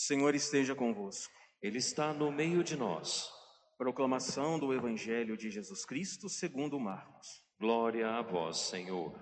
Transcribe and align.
Senhor 0.00 0.32
esteja 0.36 0.76
convosco. 0.76 1.34
Ele 1.60 1.78
está 1.78 2.14
no 2.14 2.30
meio 2.30 2.62
de 2.62 2.76
nós. 2.76 3.28
Proclamação 3.76 4.56
do 4.56 4.72
Evangelho 4.72 5.36
de 5.36 5.50
Jesus 5.50 5.84
Cristo 5.84 6.28
segundo 6.28 6.78
Marcos. 6.78 7.44
Glória 7.58 8.08
a 8.08 8.22
vós, 8.22 8.58
Senhor. 8.58 9.12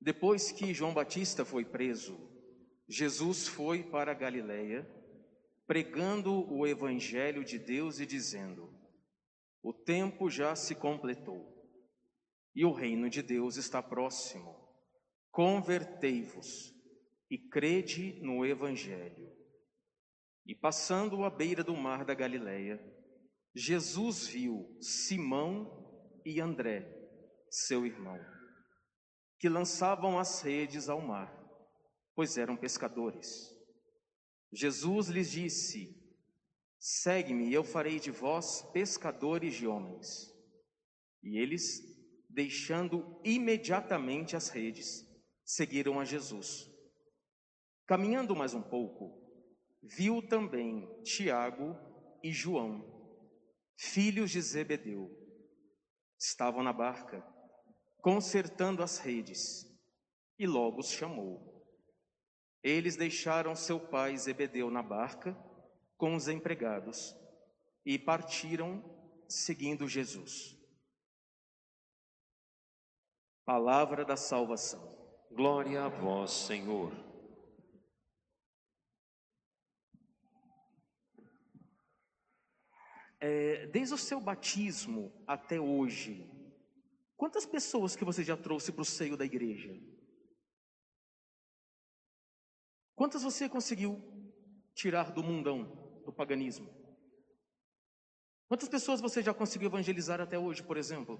Depois 0.00 0.50
que 0.50 0.72
João 0.72 0.94
Batista 0.94 1.44
foi 1.44 1.66
preso, 1.66 2.18
Jesus 2.88 3.46
foi 3.46 3.82
para 3.82 4.14
Galiléia, 4.14 4.90
pregando 5.66 6.50
o 6.50 6.66
evangelho 6.66 7.44
de 7.44 7.58
Deus 7.58 8.00
e 8.00 8.06
dizendo: 8.06 8.74
O 9.62 9.74
tempo 9.74 10.30
já 10.30 10.56
se 10.56 10.74
completou 10.74 11.62
e 12.54 12.64
o 12.64 12.72
reino 12.72 13.10
de 13.10 13.22
Deus 13.22 13.56
está 13.56 13.82
próximo. 13.82 14.61
Convertei-vos 15.32 16.74
e 17.30 17.38
crede 17.38 18.20
no 18.20 18.44
evangelho. 18.44 19.34
E 20.44 20.54
passando 20.54 21.24
à 21.24 21.30
beira 21.30 21.64
do 21.64 21.74
mar 21.74 22.04
da 22.04 22.12
Galiléia, 22.12 22.78
Jesus 23.54 24.26
viu 24.26 24.76
Simão 24.78 26.20
e 26.22 26.38
André, 26.38 26.86
seu 27.50 27.86
irmão, 27.86 28.20
que 29.38 29.48
lançavam 29.48 30.18
as 30.18 30.42
redes 30.42 30.90
ao 30.90 31.00
mar, 31.00 31.34
pois 32.14 32.36
eram 32.36 32.54
pescadores. 32.54 33.50
Jesus 34.52 35.08
lhes 35.08 35.30
disse: 35.30 35.98
Segue-me, 36.78 37.48
e 37.48 37.54
eu 37.54 37.64
farei 37.64 37.98
de 37.98 38.10
vós 38.10 38.60
pescadores 38.72 39.54
de 39.54 39.66
homens. 39.66 40.30
E 41.22 41.38
eles, 41.38 41.80
deixando 42.28 43.18
imediatamente 43.24 44.36
as 44.36 44.50
redes, 44.50 45.10
seguiram 45.52 46.00
a 46.00 46.04
Jesus. 46.04 46.66
Caminhando 47.86 48.34
mais 48.34 48.54
um 48.54 48.62
pouco, 48.62 49.22
viu 49.82 50.26
também 50.26 50.88
Tiago 51.02 51.76
e 52.22 52.32
João, 52.32 52.82
filhos 53.76 54.30
de 54.30 54.40
Zebedeu. 54.40 55.10
Estavam 56.18 56.62
na 56.62 56.72
barca, 56.72 57.22
consertando 57.98 58.82
as 58.82 58.96
redes, 58.98 59.66
e 60.38 60.46
logo 60.46 60.80
os 60.80 60.90
chamou. 60.90 61.62
Eles 62.62 62.96
deixaram 62.96 63.54
seu 63.54 63.78
pai 63.78 64.16
Zebedeu 64.16 64.70
na 64.70 64.82
barca 64.82 65.34
com 65.98 66.14
os 66.14 66.28
empregados 66.28 67.14
e 67.84 67.98
partiram 67.98 68.82
seguindo 69.28 69.86
Jesus. 69.86 70.56
Palavra 73.44 74.02
da 74.02 74.16
salvação. 74.16 75.01
Glória 75.34 75.84
a 75.84 75.88
vós, 75.88 76.30
Senhor. 76.30 76.92
É, 83.18 83.66
desde 83.68 83.94
o 83.94 83.98
seu 83.98 84.20
batismo 84.20 85.10
até 85.26 85.58
hoje, 85.58 86.28
quantas 87.16 87.46
pessoas 87.46 87.96
que 87.96 88.04
você 88.04 88.22
já 88.22 88.36
trouxe 88.36 88.72
para 88.72 88.82
o 88.82 88.84
seio 88.84 89.16
da 89.16 89.24
igreja? 89.24 89.72
Quantas 92.94 93.22
você 93.22 93.48
conseguiu 93.48 94.02
tirar 94.74 95.12
do 95.12 95.22
mundão, 95.22 95.64
do 96.04 96.12
paganismo? 96.12 96.68
Quantas 98.48 98.68
pessoas 98.68 99.00
você 99.00 99.22
já 99.22 99.32
conseguiu 99.32 99.68
evangelizar 99.68 100.20
até 100.20 100.38
hoje, 100.38 100.62
por 100.62 100.76
exemplo? 100.76 101.18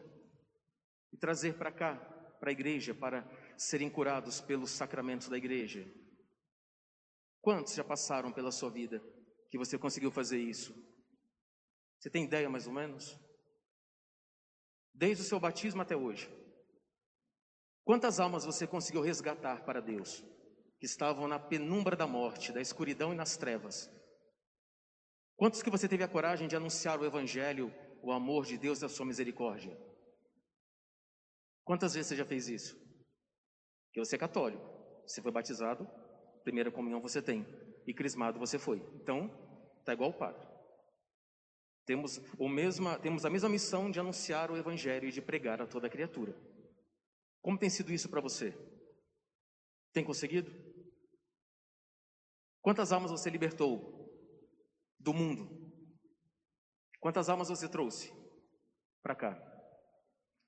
E 1.10 1.16
trazer 1.16 1.56
para 1.56 1.72
cá, 1.72 2.11
para 2.42 2.50
a 2.50 2.52
igreja, 2.52 2.92
para 2.92 3.24
serem 3.56 3.88
curados 3.88 4.40
pelos 4.40 4.72
sacramentos 4.72 5.28
da 5.28 5.36
igreja? 5.36 5.88
Quantos 7.40 7.72
já 7.72 7.84
passaram 7.84 8.32
pela 8.32 8.50
sua 8.50 8.68
vida 8.68 9.00
que 9.48 9.56
você 9.56 9.78
conseguiu 9.78 10.10
fazer 10.10 10.40
isso? 10.40 10.74
Você 12.00 12.10
tem 12.10 12.24
ideia 12.24 12.50
mais 12.50 12.66
ou 12.66 12.72
menos? 12.72 13.16
Desde 14.92 15.22
o 15.22 15.24
seu 15.24 15.38
batismo 15.38 15.82
até 15.82 15.96
hoje. 15.96 16.28
Quantas 17.84 18.18
almas 18.18 18.44
você 18.44 18.66
conseguiu 18.66 19.02
resgatar 19.02 19.64
para 19.64 19.80
Deus? 19.80 20.24
Que 20.80 20.86
estavam 20.86 21.28
na 21.28 21.38
penumbra 21.38 21.94
da 21.94 22.08
morte, 22.08 22.50
da 22.50 22.60
escuridão 22.60 23.12
e 23.12 23.16
nas 23.16 23.36
trevas. 23.36 23.88
Quantos 25.36 25.62
que 25.62 25.70
você 25.70 25.88
teve 25.88 26.02
a 26.02 26.08
coragem 26.08 26.48
de 26.48 26.56
anunciar 26.56 26.98
o 26.98 27.04
Evangelho, 27.04 27.72
o 28.02 28.10
amor 28.10 28.44
de 28.46 28.58
Deus 28.58 28.82
e 28.82 28.84
a 28.84 28.88
sua 28.88 29.06
misericórdia? 29.06 29.91
Quantas 31.64 31.94
vezes 31.94 32.08
você 32.08 32.16
já 32.16 32.24
fez 32.24 32.48
isso? 32.48 32.76
Que 33.92 34.00
você 34.00 34.16
é 34.16 34.18
católico. 34.18 34.62
Você 35.06 35.20
foi 35.22 35.30
batizado, 35.30 35.88
primeira 36.42 36.70
comunhão 36.70 37.00
você 37.00 37.22
tem. 37.22 37.46
E 37.86 37.94
crismado 37.94 38.38
você 38.38 38.58
foi. 38.58 38.78
Então, 38.94 39.28
tá 39.84 39.92
igual 39.92 40.10
o 40.10 40.18
padre. 40.18 40.46
Temos, 41.84 42.18
o 42.38 42.48
mesma, 42.48 42.98
temos 42.98 43.24
a 43.24 43.30
mesma 43.30 43.48
missão 43.48 43.90
de 43.90 43.98
anunciar 43.98 44.50
o 44.50 44.56
Evangelho 44.56 45.08
e 45.08 45.12
de 45.12 45.20
pregar 45.20 45.60
a 45.60 45.66
toda 45.66 45.90
criatura. 45.90 46.34
Como 47.40 47.58
tem 47.58 47.68
sido 47.68 47.92
isso 47.92 48.08
para 48.08 48.20
você? 48.20 48.54
Tem 49.92 50.04
conseguido? 50.04 50.50
Quantas 52.60 52.92
almas 52.92 53.10
você 53.10 53.28
libertou 53.28 54.08
do 54.98 55.12
mundo? 55.12 55.60
Quantas 57.00 57.28
almas 57.28 57.48
você 57.48 57.68
trouxe 57.68 58.12
para 59.02 59.16
cá? 59.16 59.51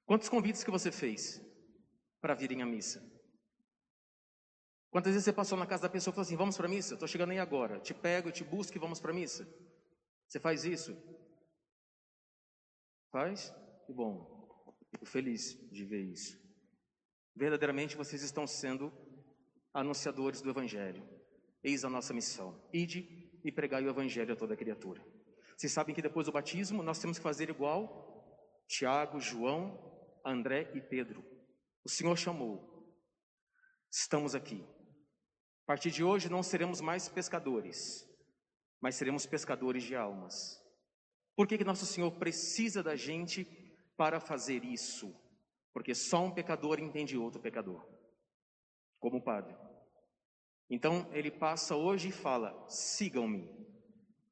Quantos 0.07 0.29
convites 0.29 0.63
que 0.63 0.71
você 0.71 0.93
fez 0.93 1.41
para 2.21 2.35
virem 2.35 2.63
à 2.63 2.67
missa? 2.67 3.03
Quantas 4.91 5.13
vezes 5.13 5.25
você 5.25 5.33
passou 5.33 5.59
na 5.59 5.67
casa 5.67 5.83
da 5.83 5.89
pessoa 5.89 6.13
e 6.13 6.15
falou 6.15 6.27
assim: 6.27 6.37
Vamos 6.37 6.57
para 6.57 6.67
a 6.67 6.71
missa? 6.71 6.95
Estou 6.95 7.09
chegando 7.09 7.31
aí 7.31 7.39
agora. 7.39 7.81
Te 7.81 7.93
pego, 7.95 8.31
te 8.31 8.45
busco 8.45 8.77
e 8.77 8.81
vamos 8.81 9.01
para 9.01 9.11
a 9.11 9.15
missa? 9.15 9.45
Você 10.29 10.39
faz 10.39 10.65
isso? 10.65 10.97
Faz? 13.11 13.53
Que 13.87 13.93
bom. 13.93 14.35
Fico 14.91 15.07
feliz 15.07 15.59
de 15.71 15.85
ver 15.85 16.03
isso. 16.03 16.39
Verdadeiramente 17.35 17.97
vocês 17.97 18.23
estão 18.23 18.47
sendo 18.47 18.93
anunciadores 19.73 20.41
do 20.41 20.51
Evangelho. 20.51 21.03
Eis 21.63 21.85
a 21.85 21.91
nossa 21.91 22.15
missão: 22.15 22.63
ide 22.73 23.41
e 23.43 23.51
pregai 23.51 23.85
o 23.85 23.91
Evangelho 23.91 24.35
a 24.35 24.37
toda 24.37 24.57
criatura. 24.57 25.05
Vocês 25.57 25.73
sabem 25.73 25.95
que 25.95 26.03
depois 26.03 26.27
do 26.27 26.33
batismo 26.33 26.83
nós 26.83 26.99
temos 26.99 27.19
que 27.19 27.23
fazer 27.23 27.49
igual 27.51 28.05
Tiago, 28.69 29.21
João, 29.21 29.94
André 30.25 30.71
e 30.75 30.81
Pedro. 30.81 31.25
O 31.85 31.89
Senhor 31.89 32.17
chamou. 32.17 32.73
Estamos 33.91 34.35
aqui. 34.35 34.65
A 35.65 35.67
partir 35.67 35.91
de 35.91 36.03
hoje 36.03 36.29
não 36.29 36.43
seremos 36.43 36.81
mais 36.81 37.09
pescadores, 37.09 38.09
mas 38.81 38.97
seremos 38.97 39.27
pescadores 39.27 39.83
de 39.83 39.95
almas. 39.95 40.61
Por 41.37 41.47
que, 41.47 41.59
que 41.59 41.65
nosso 41.65 41.87
Senhor 41.87 42.13
precisa 42.19 42.83
da 42.83 42.97
gente 42.97 43.45
para 43.97 44.21
fazer 44.21 44.65
isso? 44.65 45.15
Porque 45.73 45.95
só 45.95 46.25
um 46.25 46.31
pecador 46.31 46.79
entende 46.79 47.17
outro 47.17 47.41
pecador, 47.41 47.85
como 49.01 49.19
o 49.19 49.23
Padre. 49.23 49.57
Então 50.71 51.11
ele 51.13 51.31
passa 51.31 51.75
hoje 51.75 52.09
e 52.09 52.13
fala: 52.13 52.69
sigam-me, 52.69 53.49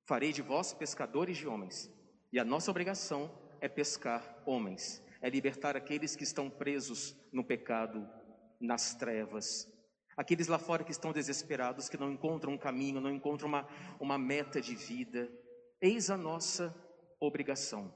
farei 0.06 0.32
de 0.32 0.42
vós 0.42 0.72
pescadores 0.72 1.36
de 1.36 1.46
homens. 1.46 1.90
E 2.32 2.38
a 2.38 2.44
nossa 2.44 2.70
obrigação 2.70 3.30
é 3.60 3.68
pescar 3.68 4.42
homens, 4.46 5.01
é 5.22 5.30
libertar 5.30 5.76
aqueles 5.76 6.16
que 6.16 6.24
estão 6.24 6.50
presos 6.50 7.16
no 7.32 7.44
pecado, 7.44 8.06
nas 8.60 8.94
trevas, 8.94 9.66
aqueles 10.16 10.48
lá 10.48 10.58
fora 10.58 10.84
que 10.84 10.90
estão 10.90 11.12
desesperados, 11.12 11.88
que 11.88 11.96
não 11.96 12.12
encontram 12.12 12.52
um 12.52 12.58
caminho, 12.58 13.00
não 13.00 13.10
encontram 13.10 13.48
uma, 13.48 13.66
uma 14.00 14.18
meta 14.18 14.60
de 14.60 14.74
vida. 14.74 15.30
Eis 15.80 16.10
a 16.10 16.16
nossa 16.16 16.74
obrigação. 17.20 17.94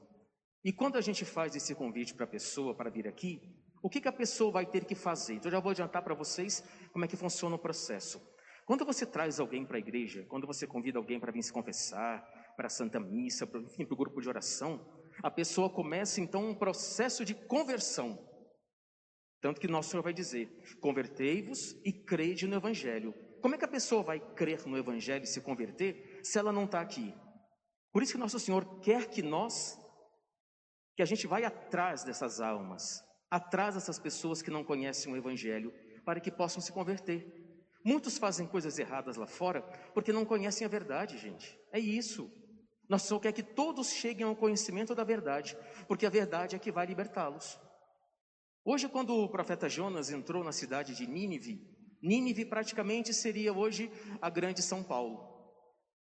E 0.63 0.73
quando 0.73 0.97
a 0.97 1.01
gente 1.01 1.23
faz 1.25 1.55
esse 1.55 1.75
convite 1.75 2.13
para 2.13 2.25
a 2.25 2.29
pessoa 2.29 2.75
para 2.75 2.89
vir 2.89 3.07
aqui, 3.07 3.41
o 3.83 3.89
que, 3.89 4.01
que 4.01 4.07
a 4.07 4.13
pessoa 4.13 4.51
vai 4.51 4.65
ter 4.65 4.85
que 4.85 4.95
fazer? 4.95 5.35
Então, 5.35 5.49
eu 5.49 5.53
já 5.53 5.59
vou 5.59 5.71
adiantar 5.71 6.03
para 6.03 6.15
vocês 6.15 6.63
como 6.91 7.05
é 7.05 7.07
que 7.07 7.15
funciona 7.15 7.55
o 7.55 7.59
processo. 7.59 8.21
Quando 8.65 8.83
você 8.83 9.05
traz 9.05 9.39
alguém 9.39 9.65
para 9.65 9.77
a 9.77 9.79
igreja, 9.79 10.25
quando 10.27 10.47
você 10.47 10.67
convida 10.67 10.97
alguém 10.97 11.19
para 11.19 11.31
vir 11.31 11.43
se 11.43 11.53
confessar, 11.53 12.21
para 12.57 12.67
a 12.67 12.69
Santa 12.69 12.99
Missa, 12.99 13.45
para, 13.45 13.61
para 13.61 13.93
o 13.93 13.95
grupo 13.95 14.19
de 14.19 14.27
oração, 14.27 14.85
a 15.23 15.31
pessoa 15.31 15.69
começa 15.69 16.21
então 16.21 16.49
um 16.49 16.55
processo 16.55 17.25
de 17.25 17.33
conversão. 17.33 18.17
Tanto 19.41 19.61
que 19.61 19.67
nosso 19.67 19.89
Senhor 19.89 20.03
vai 20.03 20.13
dizer: 20.13 20.49
convertei-vos 20.79 21.73
e 21.83 21.91
crede 21.91 22.47
no 22.47 22.55
Evangelho. 22.55 23.13
Como 23.41 23.55
é 23.55 23.57
que 23.57 23.65
a 23.65 23.69
pessoa 23.69 24.03
vai 24.03 24.19
crer 24.19 24.65
no 24.65 24.77
Evangelho 24.77 25.23
e 25.23 25.27
se 25.27 25.41
converter 25.41 26.19
se 26.23 26.39
ela 26.39 26.51
não 26.51 26.65
está 26.65 26.81
aqui? 26.81 27.13
Por 27.91 28.03
isso 28.03 28.13
que 28.13 28.17
nosso 28.17 28.39
Senhor 28.39 28.79
quer 28.79 29.07
que 29.07 29.21
nós, 29.21 29.79
que 30.95 31.01
a 31.01 31.05
gente 31.05 31.27
vai 31.27 31.43
atrás 31.45 32.03
dessas 32.03 32.41
almas, 32.41 33.01
atrás 33.29 33.75
dessas 33.75 33.99
pessoas 33.99 34.41
que 34.41 34.51
não 34.51 34.63
conhecem 34.63 35.11
o 35.11 35.17
Evangelho, 35.17 35.73
para 36.03 36.19
que 36.19 36.31
possam 36.31 36.61
se 36.61 36.71
converter. 36.71 37.47
Muitos 37.83 38.17
fazem 38.17 38.45
coisas 38.47 38.77
erradas 38.77 39.15
lá 39.15 39.27
fora 39.27 39.61
porque 39.93 40.11
não 40.11 40.25
conhecem 40.25 40.65
a 40.65 40.69
verdade, 40.69 41.17
gente. 41.17 41.57
É 41.71 41.79
isso. 41.79 42.29
Nosso 42.87 43.07
Senhor 43.07 43.19
quer 43.19 43.33
que 43.33 43.43
todos 43.43 43.91
cheguem 43.91 44.25
ao 44.25 44.35
conhecimento 44.35 44.95
da 44.95 45.03
verdade, 45.03 45.57
porque 45.87 46.05
a 46.05 46.09
verdade 46.09 46.55
é 46.55 46.59
que 46.59 46.71
vai 46.71 46.85
libertá-los. 46.85 47.59
Hoje, 48.63 48.87
quando 48.87 49.13
o 49.15 49.29
profeta 49.29 49.69
Jonas 49.69 50.09
entrou 50.09 50.43
na 50.43 50.51
cidade 50.51 50.95
de 50.95 51.07
Nínive, 51.07 51.77
Nínive 52.01 52.45
praticamente 52.45 53.13
seria 53.13 53.51
hoje 53.51 53.91
a 54.21 54.29
grande 54.29 54.61
São 54.61 54.83
Paulo, 54.83 55.53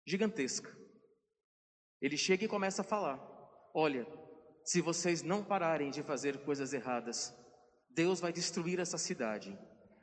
gigantesca. 0.05 0.77
Ele 2.01 2.15
chega 2.15 2.45
e 2.45 2.47
começa 2.47 2.81
a 2.81 2.85
falar: 2.85 3.19
Olha, 3.73 4.07
se 4.63 4.81
vocês 4.81 5.21
não 5.21 5.43
pararem 5.43 5.89
de 5.89 6.03
fazer 6.03 6.43
coisas 6.43 6.73
erradas, 6.73 7.33
Deus 7.89 8.19
vai 8.19 8.31
destruir 8.31 8.79
essa 8.79 8.97
cidade. 8.97 9.57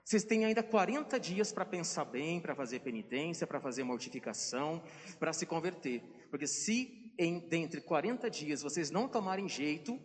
Vocês 0.04 0.24
têm 0.24 0.44
ainda 0.44 0.62
40 0.62 1.18
dias 1.18 1.52
para 1.52 1.64
pensar 1.64 2.04
bem, 2.04 2.40
para 2.40 2.54
fazer 2.54 2.80
penitência, 2.80 3.46
para 3.46 3.60
fazer 3.60 3.82
mortificação, 3.82 4.82
para 5.18 5.32
se 5.32 5.46
converter. 5.46 6.02
Porque 6.36 6.46
se 6.46 7.14
em, 7.18 7.48
dentre 7.48 7.80
40 7.80 8.28
dias 8.28 8.60
vocês 8.60 8.90
não 8.90 9.08
tomarem 9.08 9.48
jeito, 9.48 9.98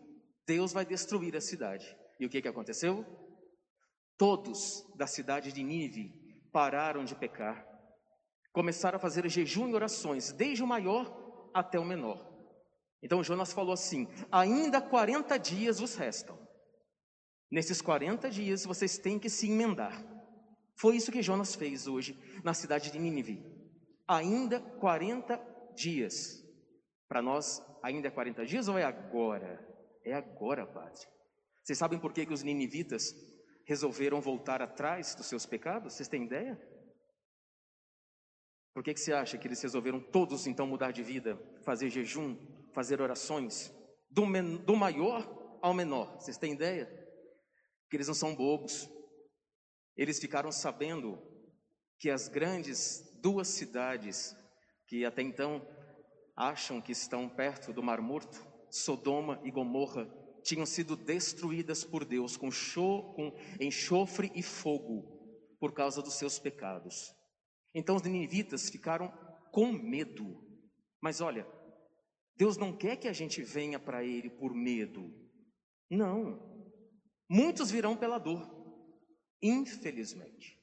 Deus 0.48 0.72
vai 0.72 0.86
destruir 0.86 1.36
a 1.36 1.42
cidade. 1.42 1.94
E 2.18 2.26
o 2.26 2.30
que, 2.30 2.42
que 2.42 2.48
aconteceu? 2.48 3.06
Todos 4.18 4.82
da 4.96 5.06
cidade 5.06 5.52
de 5.52 5.62
Nínive 5.62 6.14
pararam 6.50 7.04
de 7.04 7.16
pecar, 7.16 7.68
começaram 8.54 8.96
a 8.96 9.02
fazer 9.02 9.30
jejum 9.30 9.68
e 9.68 9.74
orações, 9.74 10.32
desde 10.32 10.64
o 10.64 10.68
maior 10.68 11.52
até 11.54 11.78
o 11.78 11.84
menor. 11.84 12.26
Então 13.04 13.22
Jonas 13.22 13.52
falou 13.52 13.74
assim: 13.74 14.08
ainda 14.32 14.80
40 14.80 15.38
dias 15.38 15.80
vos 15.82 15.96
restam. 15.96 16.40
Nesses 17.52 17.82
40 17.82 18.30
dias 18.30 18.64
vocês 18.64 18.98
têm 18.98 19.20
que 19.20 19.30
se 19.30 19.52
emendar. 19.52 20.02
Foi 20.78 20.96
isso 20.96 21.12
que 21.12 21.22
Jonas 21.22 21.56
fez 21.56 21.88
hoje 21.88 22.18
na 22.42 22.54
cidade 22.54 22.90
de 22.90 22.98
Nínive. 22.98 23.44
Ainda 24.08 24.62
40 24.62 25.51
dias. 25.76 26.42
Para 27.08 27.22
nós, 27.22 27.62
ainda 27.84 28.08
é 28.08 28.12
40 28.12 28.46
dias 28.46 28.68
ou 28.68 28.78
é 28.78 28.84
agora? 28.84 29.60
É 30.04 30.14
agora, 30.14 30.66
Padre. 30.66 31.06
Vocês 31.64 31.78
sabem 31.78 32.00
por 32.00 32.14
que, 32.14 32.26
que 32.26 32.34
os 32.34 32.44
ninivitas 32.44 33.14
resolveram 33.66 34.20
voltar 34.20 34.62
atrás 34.62 35.16
dos 35.16 35.28
seus 35.28 35.46
pecados? 35.46 35.94
Vocês 35.94 36.10
têm 36.10 36.24
ideia? 36.24 36.60
Por 38.74 38.84
que, 38.84 38.94
que 38.94 39.00
você 39.00 39.14
acha 39.14 39.38
que 39.38 39.48
eles 39.48 39.62
resolveram 39.62 40.00
todos 40.00 40.48
então 40.48 40.66
mudar 40.66 40.92
de 40.92 41.04
vida, 41.04 41.38
fazer 41.64 41.90
jejum, 41.90 42.38
fazer 42.74 43.02
orações, 43.02 43.72
do, 44.10 44.26
men 44.26 44.58
do 44.58 44.76
maior 44.76 45.60
ao 45.62 45.74
menor? 45.74 46.20
Vocês 46.20 46.38
têm 46.38 46.54
ideia? 46.54 46.86
Que 47.90 47.98
eles 47.98 48.08
não 48.08 48.16
são 48.16 48.34
bobos. 48.34 48.90
Eles 49.96 50.20
ficaram 50.20 50.52
sabendo 50.52 51.22
que 52.00 52.10
as 52.10 52.28
grandes 52.28 53.12
duas 53.22 53.50
cidades 53.50 54.36
que 54.92 55.06
até 55.06 55.22
então 55.22 55.66
acham 56.36 56.82
que 56.82 56.92
estão 56.92 57.30
perto 57.30 57.72
do 57.72 57.82
Mar 57.82 58.02
Morto, 58.02 58.46
Sodoma 58.70 59.40
e 59.42 59.50
Gomorra, 59.50 60.06
tinham 60.44 60.66
sido 60.66 60.98
destruídas 60.98 61.82
por 61.82 62.04
Deus 62.04 62.36
com, 62.36 62.50
com 63.16 63.34
enxofre 63.58 64.30
e 64.36 64.44
fogo 64.44 65.56
por 65.62 65.74
causa 65.74 66.02
dos 66.02 66.16
seus 66.16 66.38
pecados. 66.40 67.16
Então 67.74 67.96
os 67.96 68.02
ninivitas 68.02 68.70
ficaram 68.70 69.08
com 69.54 69.72
medo. 69.72 70.46
Mas 71.02 71.22
olha, 71.22 71.48
Deus 72.36 72.58
não 72.58 72.76
quer 72.76 72.98
que 72.98 73.08
a 73.08 73.14
gente 73.14 73.42
venha 73.42 73.80
para 73.80 74.04
Ele 74.04 74.30
por 74.30 74.54
medo. 74.54 75.10
Não. 75.90 76.68
Muitos 77.30 77.72
virão 77.72 77.96
pela 77.96 78.18
dor, 78.18 78.46
infelizmente. 79.42 80.60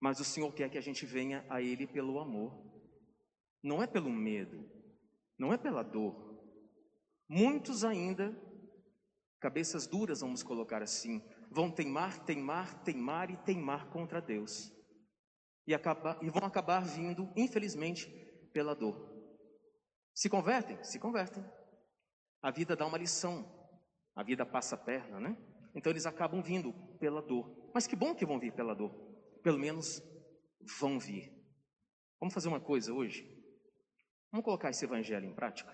Mas 0.00 0.20
o 0.20 0.24
Senhor 0.24 0.54
quer 0.54 0.70
que 0.70 0.78
a 0.78 0.82
gente 0.82 1.04
venha 1.04 1.44
a 1.50 1.60
Ele 1.60 1.84
pelo 1.84 2.20
amor. 2.20 2.70
Não 3.62 3.82
é 3.82 3.86
pelo 3.86 4.10
medo, 4.10 4.68
não 5.38 5.52
é 5.52 5.56
pela 5.56 5.82
dor, 5.82 6.32
Muitos 7.34 7.82
ainda, 7.82 8.36
cabeças 9.40 9.86
duras, 9.86 10.20
vamos 10.20 10.42
colocar 10.42 10.82
assim, 10.82 11.22
vão 11.50 11.70
teimar, 11.70 12.22
teimar, 12.26 12.84
teimar 12.84 13.30
e 13.30 13.38
teimar 13.38 13.88
contra 13.88 14.20
Deus. 14.20 14.70
E, 15.66 15.72
e 15.72 16.30
vão 16.30 16.44
acabar 16.44 16.84
vindo, 16.84 17.32
infelizmente, 17.34 18.10
pela 18.52 18.74
dor. 18.74 19.10
Se 20.14 20.28
convertem? 20.28 20.84
Se 20.84 20.98
convertem. 20.98 21.42
A 22.42 22.50
vida 22.50 22.76
dá 22.76 22.86
uma 22.86 22.98
lição. 22.98 23.50
A 24.14 24.22
vida 24.22 24.44
passa 24.44 24.74
a 24.74 24.78
perna, 24.78 25.18
né? 25.18 25.34
Então 25.74 25.90
eles 25.90 26.04
acabam 26.04 26.42
vindo 26.42 26.74
pela 27.00 27.22
dor. 27.22 27.70
Mas 27.72 27.86
que 27.86 27.96
bom 27.96 28.14
que 28.14 28.26
vão 28.26 28.38
vir 28.38 28.52
pela 28.52 28.74
dor. 28.74 28.92
Pelo 29.42 29.58
menos 29.58 30.02
vão 30.78 30.98
vir. 30.98 31.32
Vamos 32.20 32.34
fazer 32.34 32.48
uma 32.48 32.60
coisa 32.60 32.92
hoje? 32.92 33.41
Vamos 34.32 34.46
colocar 34.46 34.70
esse 34.70 34.86
evangelho 34.86 35.26
em 35.26 35.34
prática? 35.34 35.70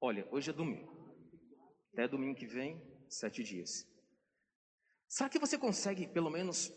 Olha, 0.00 0.26
hoje 0.30 0.48
é 0.48 0.54
domingo. 0.54 0.90
Até 1.92 2.08
domingo 2.08 2.34
que 2.34 2.46
vem, 2.46 2.82
sete 3.10 3.44
dias. 3.44 3.86
Será 5.06 5.28
que 5.28 5.38
você 5.38 5.58
consegue, 5.58 6.08
pelo 6.08 6.30
menos, 6.30 6.72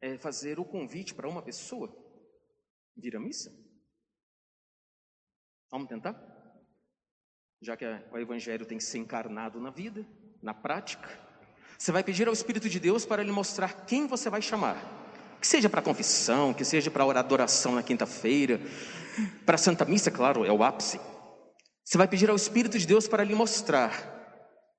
é, 0.00 0.16
fazer 0.16 0.60
o 0.60 0.64
convite 0.64 1.12
para 1.12 1.28
uma 1.28 1.42
pessoa 1.42 1.92
vir 2.96 3.16
à 3.16 3.20
missa? 3.20 3.50
Vamos 5.68 5.88
tentar? 5.88 6.14
Já 7.60 7.76
que 7.76 7.84
o 7.84 8.18
Evangelho 8.18 8.64
tem 8.64 8.78
que 8.78 8.84
ser 8.84 8.98
encarnado 8.98 9.60
na 9.60 9.70
vida, 9.70 10.06
na 10.40 10.54
prática. 10.54 11.08
Você 11.76 11.90
vai 11.90 12.04
pedir 12.04 12.28
ao 12.28 12.32
Espírito 12.34 12.68
de 12.68 12.78
Deus 12.78 13.04
para 13.04 13.24
lhe 13.24 13.32
mostrar 13.32 13.84
quem 13.84 14.06
você 14.06 14.30
vai 14.30 14.40
chamar. 14.40 14.76
Que 15.40 15.46
seja 15.46 15.68
para 15.68 15.82
confissão, 15.82 16.54
que 16.54 16.64
seja 16.64 16.90
para 16.90 17.18
adoração 17.18 17.74
na 17.74 17.82
quinta-feira, 17.82 18.60
para 19.44 19.54
a 19.54 19.58
Santa 19.58 19.84
Missa, 19.84 20.10
claro, 20.10 20.44
é 20.44 20.52
o 20.52 20.62
ápice. 20.62 21.00
Você 21.84 21.98
vai 21.98 22.06
pedir 22.06 22.30
ao 22.30 22.36
Espírito 22.36 22.78
de 22.78 22.86
Deus 22.86 23.08
para 23.08 23.24
lhe 23.24 23.34
mostrar 23.34 24.18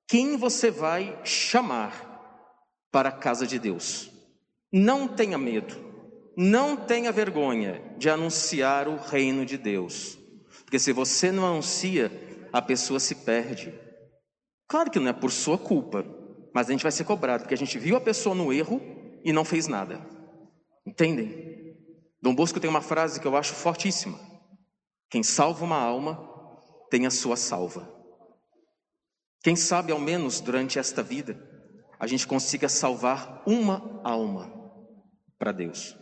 quem 0.08 0.36
você 0.36 0.70
vai 0.70 1.18
chamar 1.24 2.08
para 2.90 3.08
a 3.08 3.12
casa 3.12 3.46
de 3.46 3.58
Deus. 3.58 4.10
Não 4.72 5.06
tenha 5.08 5.36
medo, 5.36 5.74
não 6.36 6.76
tenha 6.76 7.12
vergonha 7.12 7.82
de 7.98 8.08
anunciar 8.08 8.88
o 8.88 8.96
reino 8.96 9.44
de 9.44 9.58
Deus, 9.58 10.18
porque 10.64 10.78
se 10.78 10.92
você 10.92 11.30
não 11.30 11.46
anuncia, 11.46 12.10
a 12.52 12.62
pessoa 12.62 12.98
se 12.98 13.14
perde. 13.14 13.72
Claro 14.66 14.90
que 14.90 14.98
não 14.98 15.08
é 15.08 15.12
por 15.12 15.30
sua 15.30 15.58
culpa, 15.58 16.04
mas 16.54 16.68
a 16.68 16.72
gente 16.72 16.82
vai 16.82 16.92
ser 16.92 17.04
cobrado, 17.04 17.42
porque 17.42 17.54
a 17.54 17.58
gente 17.58 17.78
viu 17.78 17.96
a 17.96 18.00
pessoa 18.00 18.34
no 18.34 18.52
erro 18.52 18.80
e 19.24 19.32
não 19.32 19.44
fez 19.44 19.66
nada. 19.66 20.00
Entendem? 20.86 21.76
Dom 22.20 22.34
Bosco 22.34 22.60
tem 22.60 22.70
uma 22.70 22.80
frase 22.80 23.20
que 23.20 23.26
eu 23.26 23.36
acho 23.36 23.52
fortíssima: 23.52 24.18
Quem 25.12 25.22
salva 25.22 25.62
uma 25.62 25.76
alma 25.76 26.26
tem 26.88 27.04
a 27.04 27.10
sua 27.10 27.36
salva. 27.36 27.86
Quem 29.42 29.54
sabe, 29.54 29.92
ao 29.92 29.98
menos 29.98 30.40
durante 30.40 30.78
esta 30.78 31.02
vida, 31.02 31.38
a 32.00 32.06
gente 32.06 32.26
consiga 32.26 32.66
salvar 32.66 33.42
uma 33.46 34.00
alma 34.02 34.50
para 35.38 35.52
Deus. 35.52 35.94